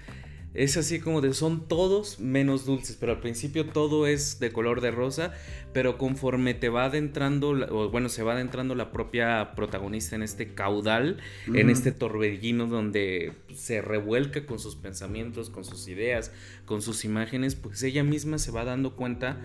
[0.54, 4.82] es así como de son todos menos dulces, pero al principio todo es de color
[4.82, 5.34] de rosa,
[5.74, 10.54] pero conforme te va adentrando, o bueno, se va adentrando la propia protagonista en este
[10.54, 11.18] caudal,
[11.54, 16.32] en este torbellino donde se revuelca con sus pensamientos, con sus ideas,
[16.66, 19.38] con sus imágenes, pues ella misma se va dando cuenta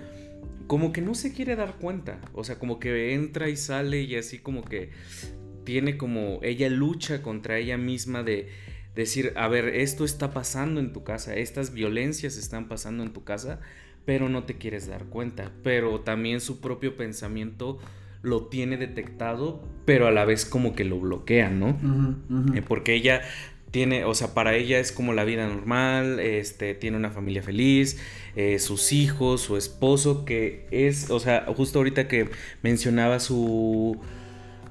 [0.67, 4.17] como que no se quiere dar cuenta, o sea, como que entra y sale y
[4.17, 4.91] así como que
[5.65, 8.49] tiene como ella lucha contra ella misma de
[8.95, 13.25] decir, a ver, esto está pasando en tu casa, estas violencias están pasando en tu
[13.25, 13.61] casa,
[14.05, 17.79] pero no te quieres dar cuenta, pero también su propio pensamiento
[18.23, 21.79] lo tiene detectado, pero a la vez como que lo bloquea, ¿no?
[22.55, 23.23] Eh, porque ella
[23.71, 27.99] tiene, o sea, para ella es como la vida normal, este, tiene una familia feliz,
[28.37, 32.31] eh, sus hijos, su esposo, que es, o sea, justo ahorita que
[32.63, 34.01] mencionaba su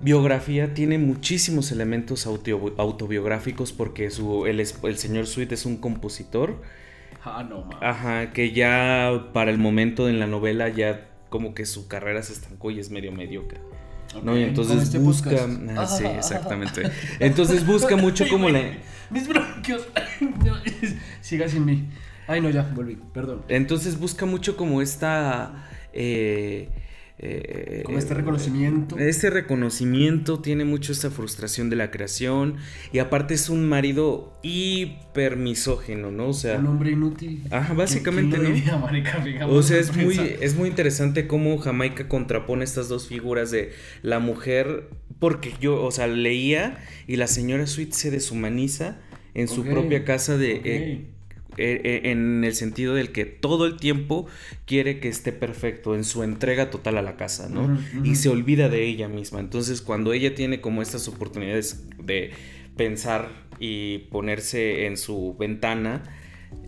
[0.04, 6.62] biografía, tiene muchísimos elementos auto- autobiográficos porque su, el, el señor Sweet es un compositor,
[7.26, 7.78] Ah, no, ma.
[7.82, 12.34] ajá, que ya para el momento en la novela ya como que su carrera se
[12.34, 13.60] estancó y es medio mediocre.
[14.24, 14.38] ¿no?
[14.38, 15.32] Y entonces este busca.
[15.76, 16.84] Ah, sí, exactamente.
[17.20, 18.62] Entonces busca mucho como la.
[19.10, 19.88] Mis bronquios.
[21.22, 21.86] Siga sin mí.
[22.28, 22.98] Ay, no, ya, volví.
[23.14, 23.42] Perdón.
[23.48, 25.68] Entonces busca mucho como esta.
[25.94, 26.70] eh,
[27.20, 28.98] Eh, Con este reconocimiento.
[28.98, 32.56] Este reconocimiento tiene mucho esta frustración de la creación
[32.92, 36.30] y aparte es un marido hiper misógeno, ¿no?
[36.30, 37.44] O sea, un hombre inútil.
[37.52, 38.60] Ajá, básicamente, ¿Quién, quién ¿no?
[38.60, 38.78] Diría,
[39.24, 43.72] marica, o sea, es muy, es muy interesante cómo Jamaica contrapone estas dos figuras de
[44.02, 48.98] la mujer, porque yo, o sea, leía y la señora Sweet se deshumaniza
[49.36, 50.52] en su propia casa de...
[50.52, 51.13] eh, eh, eh,
[51.58, 54.26] en el sentido del que todo el tiempo
[54.66, 57.78] quiere que esté perfecto en su entrega total a la casa, ¿no?
[58.04, 59.40] Y se olvida de ella misma.
[59.40, 62.32] Entonces, cuando ella tiene como estas oportunidades de
[62.76, 66.04] pensar y ponerse en su ventana,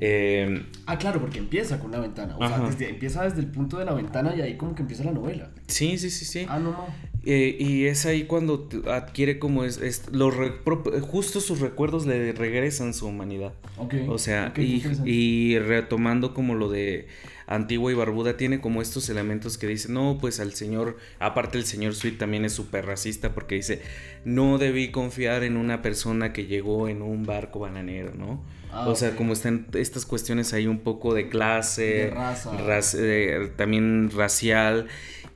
[0.02, 2.36] eh, Ah, claro, porque empieza con una ventana.
[2.38, 5.04] O sea, desde- empieza desde el punto de la ventana y ahí como que empieza
[5.04, 5.52] la novela.
[5.68, 6.46] sí, sí, sí, sí.
[6.50, 6.88] Ah, no, no.
[7.28, 12.06] Eh, y es ahí cuando adquiere como es, es- los re- pro- justo sus recuerdos
[12.06, 13.54] le regresan su humanidad.
[13.78, 13.96] Ok.
[14.08, 17.08] O sea, y, retomando como lo de
[17.48, 21.66] Antigua y Barbuda, tiene como estos elementos que dice, no, pues al señor, aparte el
[21.66, 23.82] señor Sweet también es súper racista porque dice,
[24.24, 28.44] no debí confiar en una persona que llegó en un barco bananero, ¿no?
[28.72, 32.52] Ah, o sea, como están estas cuestiones ahí un poco de clase, De raza.
[32.58, 34.88] raz- eh, también racial.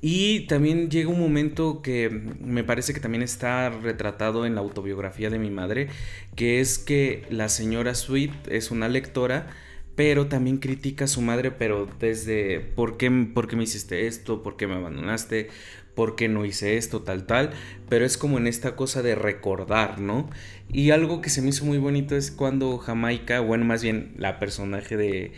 [0.01, 5.29] Y también llega un momento que me parece que también está retratado en la autobiografía
[5.29, 5.89] de mi madre,
[6.35, 9.47] que es que la señora Sweet es una lectora,
[9.95, 14.41] pero también critica a su madre, pero desde ¿por qué, por qué me hiciste esto?
[14.41, 15.49] ¿Por qué me abandonaste?
[15.95, 17.01] ¿Por qué no hice esto?
[17.01, 17.51] Tal, tal.
[17.89, 20.29] Pero es como en esta cosa de recordar, ¿no?
[20.71, 24.39] Y algo que se me hizo muy bonito es cuando Jamaica, bueno, más bien la
[24.39, 25.33] personaje de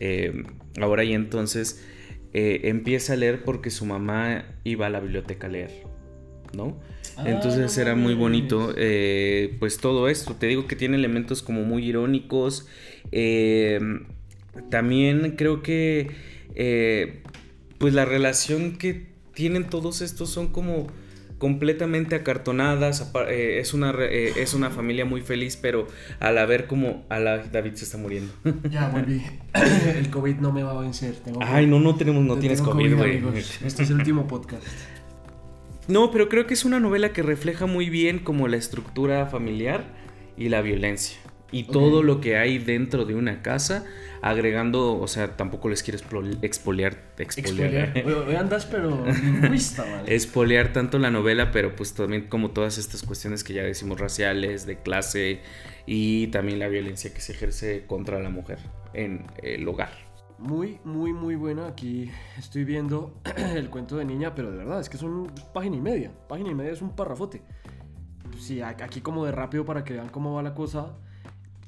[0.00, 0.44] eh,
[0.80, 1.84] ahora y entonces,
[2.32, 5.70] eh, empieza a leer porque su mamá iba a la biblioteca a leer,
[6.52, 6.78] ¿no?
[7.16, 10.34] Ah, Entonces no era muy bonito, eh, pues todo esto.
[10.34, 12.66] Te digo que tiene elementos como muy irónicos.
[13.12, 13.80] eh,
[14.70, 16.10] también creo que,
[16.54, 17.22] eh,
[17.78, 20.86] pues la relación que tienen todos estos son como
[21.38, 23.12] completamente acartonadas.
[23.28, 25.86] eh, es, una, eh, es una familia muy feliz, pero
[26.20, 28.32] al ver como a la David se está muriendo.
[28.70, 29.22] Ya volví.
[29.96, 31.14] el COVID no me va a vencer.
[31.16, 33.22] Tengo Ay, no, no tenemos, no tienes COVID, güey.
[33.64, 34.64] Este es el último podcast.
[35.88, 39.84] No, pero creo que es una novela que refleja muy bien como la estructura familiar
[40.36, 41.18] y la violencia.
[41.52, 43.84] Y todo lo que hay dentro de una casa,
[44.20, 45.98] agregando, o sea, tampoco les quiero
[46.42, 47.92] expoliar, expoliar.
[48.04, 50.12] Hoy, hoy andas, pero lingüista, ¿vale?
[50.14, 54.66] expoliar tanto la novela, pero pues también como todas estas cuestiones que ya decimos raciales,
[54.66, 55.40] de clase
[55.86, 58.58] y también la violencia que se ejerce contra la mujer
[58.92, 59.90] en el hogar.
[60.38, 61.68] Muy, muy, muy buena.
[61.68, 63.14] Aquí estoy viendo
[63.54, 66.10] el cuento de niña, pero de verdad, es que son página y media.
[66.28, 67.40] Página y media es un parrafote.
[68.38, 70.96] Sí, a- aquí como de rápido para que vean cómo va la cosa.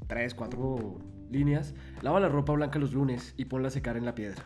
[0.09, 0.99] Tres, cuatro
[1.31, 1.75] líneas.
[2.03, 4.45] Lava la ropa blanca los lunes y ponla a secar en la piedra.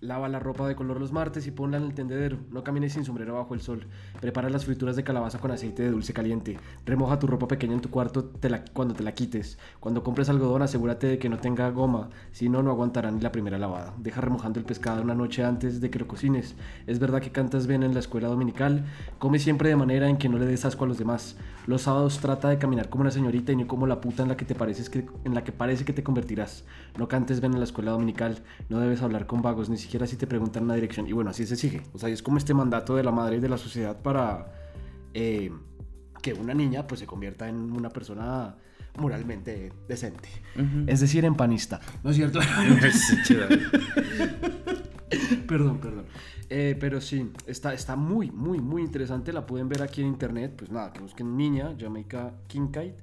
[0.00, 2.36] Lava la ropa de color los martes y ponla en el tendedero.
[2.50, 3.86] No camines sin sombrero bajo el sol.
[4.20, 6.58] Prepara las frituras de calabaza con aceite de dulce caliente.
[6.84, 8.30] Remoja tu ropa pequeña en tu cuarto
[8.74, 9.58] cuando te la quites.
[9.80, 12.10] Cuando compres algodón, asegúrate de que no tenga goma.
[12.30, 13.94] Si no, no aguantará ni la primera lavada.
[13.96, 16.56] Deja remojando el pescado una noche antes de que lo cocines.
[16.86, 18.84] Es verdad que cantas bien en la escuela dominical.
[19.18, 21.36] Come siempre de manera en que no le des asco a los demás.
[21.66, 24.36] Los sábados trata de caminar como una señorita y no como la puta en la
[24.36, 26.64] que te pareces que, en la que parece que te convertirás.
[26.98, 28.42] No cantes bien en la escuela dominical.
[28.68, 31.06] No debes hablar con vagos, ni siquiera si te preguntan una dirección.
[31.06, 31.82] Y bueno, así se sigue.
[31.92, 34.52] O sea, es como este mandato de la madre y de la sociedad para
[35.14, 35.50] eh,
[36.20, 38.56] que una niña pues se convierta en una persona
[38.98, 40.28] moralmente decente.
[40.86, 41.80] Es decir, empanista.
[42.02, 42.40] ¿No es cierto?
[45.46, 46.06] Perdón, perdón.
[46.50, 49.32] Eh, pero sí, está, está muy, muy, muy interesante.
[49.32, 50.54] La pueden ver aquí en internet.
[50.56, 52.96] Pues nada, que busquen Niña, Jamaica King Kite.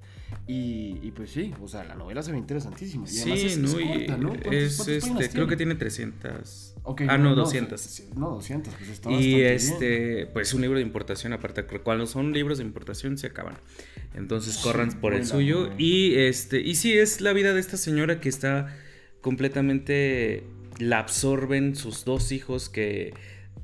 [0.48, 3.06] Y, y pues sí, o sea, la novela se ve interesantísima.
[3.10, 4.30] Y además Sí, es, no, es corta, ¿no?
[4.30, 5.76] ¿Cuántas- es, este, creo que tiene?
[5.76, 6.76] tiene 300.
[6.84, 7.80] Ok, ah, no, 200.
[7.80, 9.48] sí, No, 200, pues está Y bien.
[9.54, 13.56] este, pues un libro de importación, aparte, cuando son libros de importación se acaban.
[14.16, 15.60] Entonces Sí, corran por el suyo.
[15.62, 15.76] buena.
[15.78, 18.76] Y este, y sí, es la vida de esta señora que está
[19.22, 20.44] completamente.
[20.80, 23.14] La absorben sus dos hijos que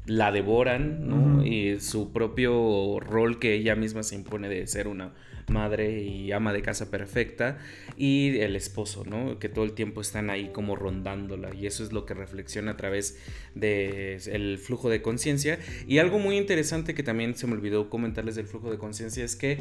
[0.05, 1.43] la devoran, ¿no?
[1.45, 5.13] Y su propio rol que ella misma se impone de ser una
[5.50, 7.58] madre y ama de casa perfecta
[7.98, 9.40] y el esposo, ¿no?
[9.40, 12.78] Que todo el tiempo están ahí como rondándola y eso es lo que reflexiona a
[12.78, 13.18] través
[13.56, 18.36] de el flujo de conciencia y algo muy interesante que también se me olvidó comentarles
[18.36, 19.60] del flujo de conciencia es que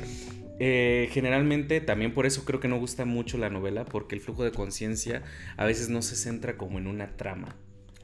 [0.60, 4.44] eh, generalmente también por eso creo que no gusta mucho la novela porque el flujo
[4.44, 5.22] de conciencia
[5.56, 7.56] a veces no se centra como en una trama.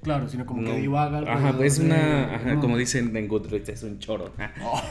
[0.04, 0.70] Claro, sino como No.
[0.70, 1.18] que divaga.
[1.20, 4.32] Ajá, alrededor es de- una, ajá, como dicen en Goodreads, es un choro.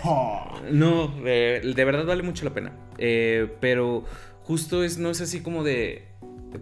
[0.04, 0.60] Oh.
[0.71, 2.73] No, eh, de verdad vale mucho la pena.
[2.97, 4.04] Eh, pero
[4.41, 6.08] justo es, no es así como de.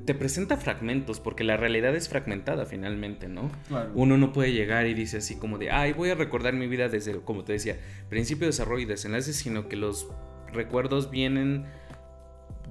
[0.06, 3.52] te presenta fragmentos, porque la realidad es fragmentada finalmente, ¿no?
[3.68, 3.92] Claro.
[3.94, 6.88] Uno no puede llegar y dice así como de, ay, voy a recordar mi vida
[6.88, 7.76] desde, como te decía,
[8.08, 10.08] principio, desarrollo y desenlace, sino que los
[10.54, 11.66] recuerdos vienen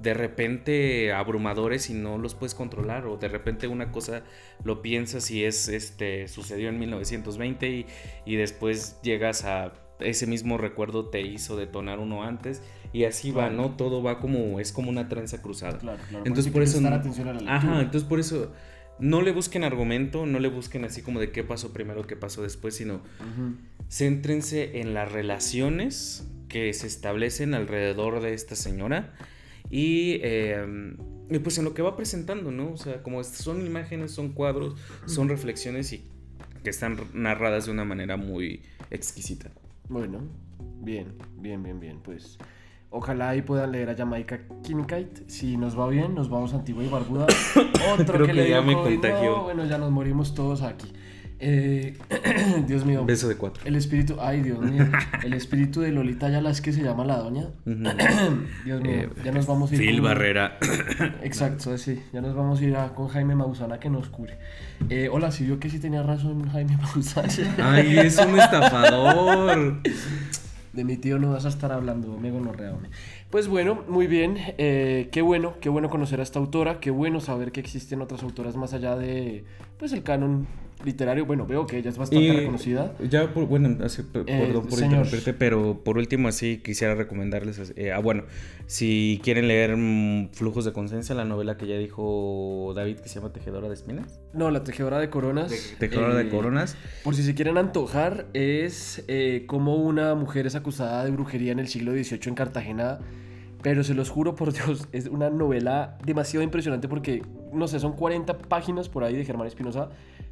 [0.01, 4.23] de repente abrumadores y no los puedes controlar o de repente una cosa
[4.63, 7.85] lo piensas y es este sucedió en 1920 y,
[8.25, 12.61] y después llegas a ese mismo recuerdo te hizo detonar uno antes
[12.93, 13.49] y así va.
[13.49, 13.71] ¿no?
[13.71, 15.77] Todo va como es como una trenza cruzada.
[15.77, 16.25] Claro, claro.
[16.25, 17.55] Entonces por eso prestar atención a la.
[17.55, 18.51] Ajá, entonces por eso
[18.99, 22.43] no le busquen argumento, no le busquen así como de qué pasó primero, qué pasó
[22.43, 23.55] después, sino Ujú.
[23.89, 29.13] céntrense en las relaciones que se establecen alrededor de esta señora
[29.71, 30.93] y, eh,
[31.29, 32.73] y pues en lo que va presentando, ¿no?
[32.73, 36.05] O sea, como son imágenes, son cuadros, son reflexiones y
[36.63, 39.49] que están narradas de una manera muy exquisita.
[39.89, 40.19] Bueno,
[40.81, 41.99] bien, bien, bien, bien.
[42.03, 42.37] Pues
[42.89, 45.07] ojalá ahí puedan leer a Jamaica Kincaid.
[45.27, 47.27] Si nos va bien, nos vamos a Antigua y Barbuda.
[47.93, 48.93] Otro Creo que, que le ya dio me COVID.
[48.99, 49.31] contagió.
[49.37, 50.91] No, bueno, ya nos morimos todos aquí.
[51.43, 51.97] Eh,
[52.67, 53.03] Dios mío.
[53.03, 53.63] Beso de cuatro.
[53.65, 54.85] El espíritu, ay Dios mío,
[55.23, 57.47] el espíritu de Lolita Ayala es que se llama la doña.
[58.65, 59.81] Dios mío, Eh, ya nos vamos a ir.
[59.81, 60.57] Phil con- Barrera.
[61.23, 64.37] Exacto, sí, ya nos vamos a ir a- con Jaime Mausana que nos cure.
[64.89, 67.27] Eh, hola, si vio que sí tenía razón Jaime Mausana.
[67.71, 69.81] Ay, es un estafador.
[70.73, 72.89] De mi tío no vas a estar hablando, amigo no hombre.
[73.29, 74.37] Pues bueno, muy bien.
[74.57, 76.79] eh, qué bueno, qué bueno conocer a esta autora.
[76.79, 79.43] Qué bueno saber que existen otras autoras más allá de,
[79.79, 80.47] pues, el canon
[80.85, 81.25] literario.
[81.25, 82.93] Bueno, veo que ella es bastante Y reconocida.
[83.09, 84.83] Ya, por, bueno, así, p- Eh, perdón por señor.
[84.93, 88.23] interrumpirte, pero por último así quisiera recomendarles, eh, ah, bueno,
[88.67, 93.15] si quieren leer mm, Flujos de Conciencia, la novela que ya dijo David que se
[93.19, 94.19] llama Tejedora de Espinas.
[94.33, 95.51] No, la tejedora de coronas.
[95.79, 96.75] Tejedora eh, de Coronas.
[97.03, 101.59] Por si se quieren antojar, es eh, como una mujer es acusada de brujería en
[101.59, 102.99] el siglo XVIII en Cartagena.
[103.63, 107.21] Pero se los juro por Dios, es una novela demasiado impresionante porque,
[107.53, 109.89] no sé, son 40 páginas por ahí de Germán Espinosa.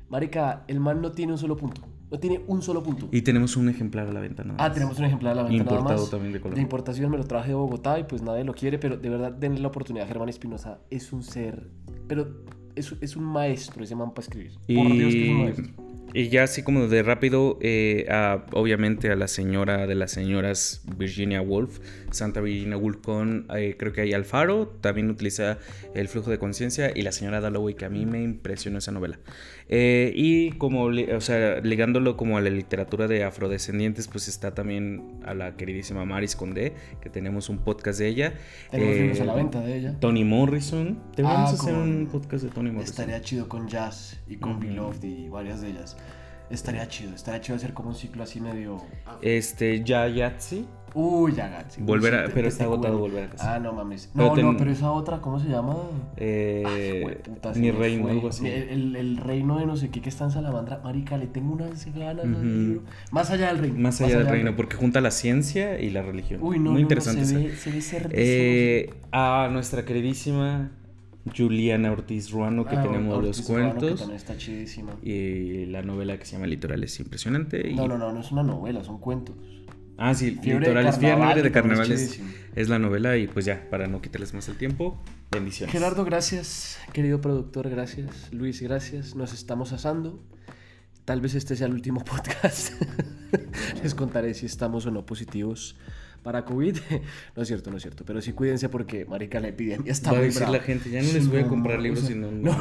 [0.09, 1.81] Marica, el man no tiene un solo punto.
[2.11, 3.07] No tiene un solo punto.
[3.11, 4.55] Y tenemos un ejemplar a la venta, ¿no?
[4.57, 6.09] Ah, tenemos un ejemplar de la venta nada Importado más.
[6.09, 6.55] también de Colombia.
[6.55, 9.31] De importación me lo traje de Bogotá y pues nadie lo quiere, pero de verdad
[9.31, 10.07] denle la oportunidad.
[10.07, 11.67] Germán Espinosa es un ser,
[12.07, 12.27] pero
[12.75, 14.53] es, es un maestro ese man para escribir.
[14.53, 15.65] Por Dios que es un maestro.
[16.15, 20.81] y ya así como de rápido, eh, a- obviamente a la señora de las señoras
[20.97, 25.59] Virginia Woolf, Santa Virginia Woolf con, eh, creo que hay Alfaro, también utiliza
[25.93, 29.19] el flujo de conciencia y la señora Dalloway, que a mí me impresionó esa novela.
[29.71, 35.19] Eh, y como, o sea, ligándolo como a la literatura de afrodescendientes, pues está también
[35.23, 38.33] a la queridísima Maris Condé, que tenemos un podcast de ella.
[38.71, 39.95] Tenemos Eh, libros a la venta de ella.
[39.99, 40.99] Toni Morrison.
[41.15, 42.91] Deberíamos Ah, hacer con- un podcast de Toni Morrison.
[42.93, 44.59] Estaría chido con Jazz y con.
[44.59, 45.95] Beloved y varias de ellas.
[46.49, 48.83] Estaría chido, estaría chido hacer como un ciclo así medio.
[49.21, 50.65] Este, ya Yatsi.
[50.93, 51.81] Uy, ya Gatsi.
[51.81, 53.55] Volver a- pero está agotado volver a casa.
[53.55, 54.09] Ah, no mames.
[54.13, 55.75] No, no, pero esa otra, ¿cómo se llama?
[56.17, 57.17] Eh,
[57.53, 58.47] se mi reino, algo así.
[58.47, 60.79] El, reino de no sé qué que está en Salamandra.
[60.83, 62.31] Marica, le tengo unas ganas al
[62.67, 62.81] libro.
[63.11, 63.79] Más allá del reino.
[63.79, 66.39] Más allá del reino, porque junta la ciencia y la religión.
[66.43, 67.25] Uy, no, Muy interesante.
[67.25, 67.99] se, ve, se.
[68.11, 70.71] Eh, a nuestra queridísima
[71.37, 73.99] Juliana Ortiz Ruano, que Ah, tenemos Ortiz que cuentos.
[73.99, 74.93] también está chidísima.
[75.03, 77.69] Y la novela que se llama Litoral es impresionante.
[77.69, 79.35] y- No, no, no, no es una novela, son cuentos.
[79.99, 82.19] Ah, sí, Fiebre Litorales, Carnaval, Fiebre de Carnavales
[82.55, 83.17] es la novela.
[83.17, 85.73] Y pues ya, para no quitarles más el tiempo, bendiciones.
[85.73, 86.79] Gerardo, gracias.
[86.93, 88.31] Querido productor, gracias.
[88.31, 89.15] Luis, gracias.
[89.15, 90.23] Nos estamos asando.
[91.05, 92.73] Tal vez este sea el último podcast.
[93.83, 95.75] Les contaré si estamos o no positivos
[96.23, 96.77] para COVID.
[97.35, 98.03] No es cierto, no es cierto.
[98.05, 100.57] Pero sí cuídense porque, marica, la epidemia está Va a muy decir brava.
[100.57, 102.57] la gente, ya no les voy a comprar o libros sea, si no, no.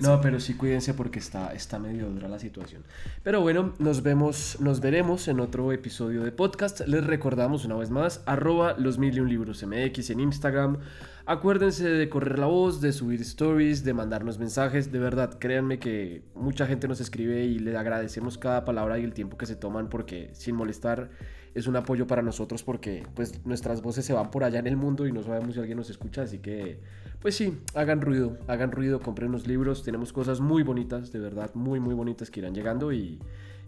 [0.00, 2.82] No, pero sí cuídense porque está, está medio dura la situación.
[3.22, 6.80] Pero bueno, nos vemos, nos veremos en otro episodio de podcast.
[6.86, 10.78] Les recordamos una vez más, arroba los mil y un libros MX en Instagram.
[11.24, 14.90] Acuérdense de correr la voz, de subir stories, de mandarnos mensajes.
[14.90, 19.12] De verdad, créanme que mucha gente nos escribe y le agradecemos cada palabra y el
[19.12, 21.10] tiempo que se toman porque sin molestar
[21.54, 24.76] es un apoyo para nosotros porque pues nuestras voces se van por allá en el
[24.76, 26.78] mundo y no sabemos si alguien nos escucha, así que
[27.20, 31.50] pues sí, hagan ruido, hagan ruido, compren los libros, tenemos cosas muy bonitas, de verdad,
[31.54, 33.18] muy muy bonitas que irán llegando y,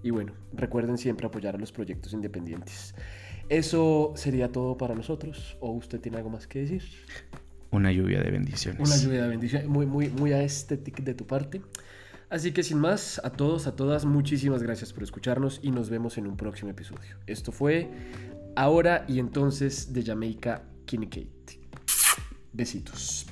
[0.03, 2.95] y bueno, recuerden siempre apoyar a los proyectos independientes.
[3.49, 6.83] Eso sería todo para nosotros, o usted tiene algo más que decir.
[7.71, 8.81] Una lluvia de bendiciones.
[8.81, 11.61] Una lluvia de bendición, muy, muy, muy aesthetic de tu parte.
[12.35, 16.19] Así que sin más, a todos, a todas, muchísimas gracias por escucharnos y nos vemos
[16.19, 17.17] en un próximo episodio.
[17.29, 17.89] Esto fue
[18.57, 21.29] Ahora y entonces de Jamaica Kincaid.
[22.53, 23.27] Besitos.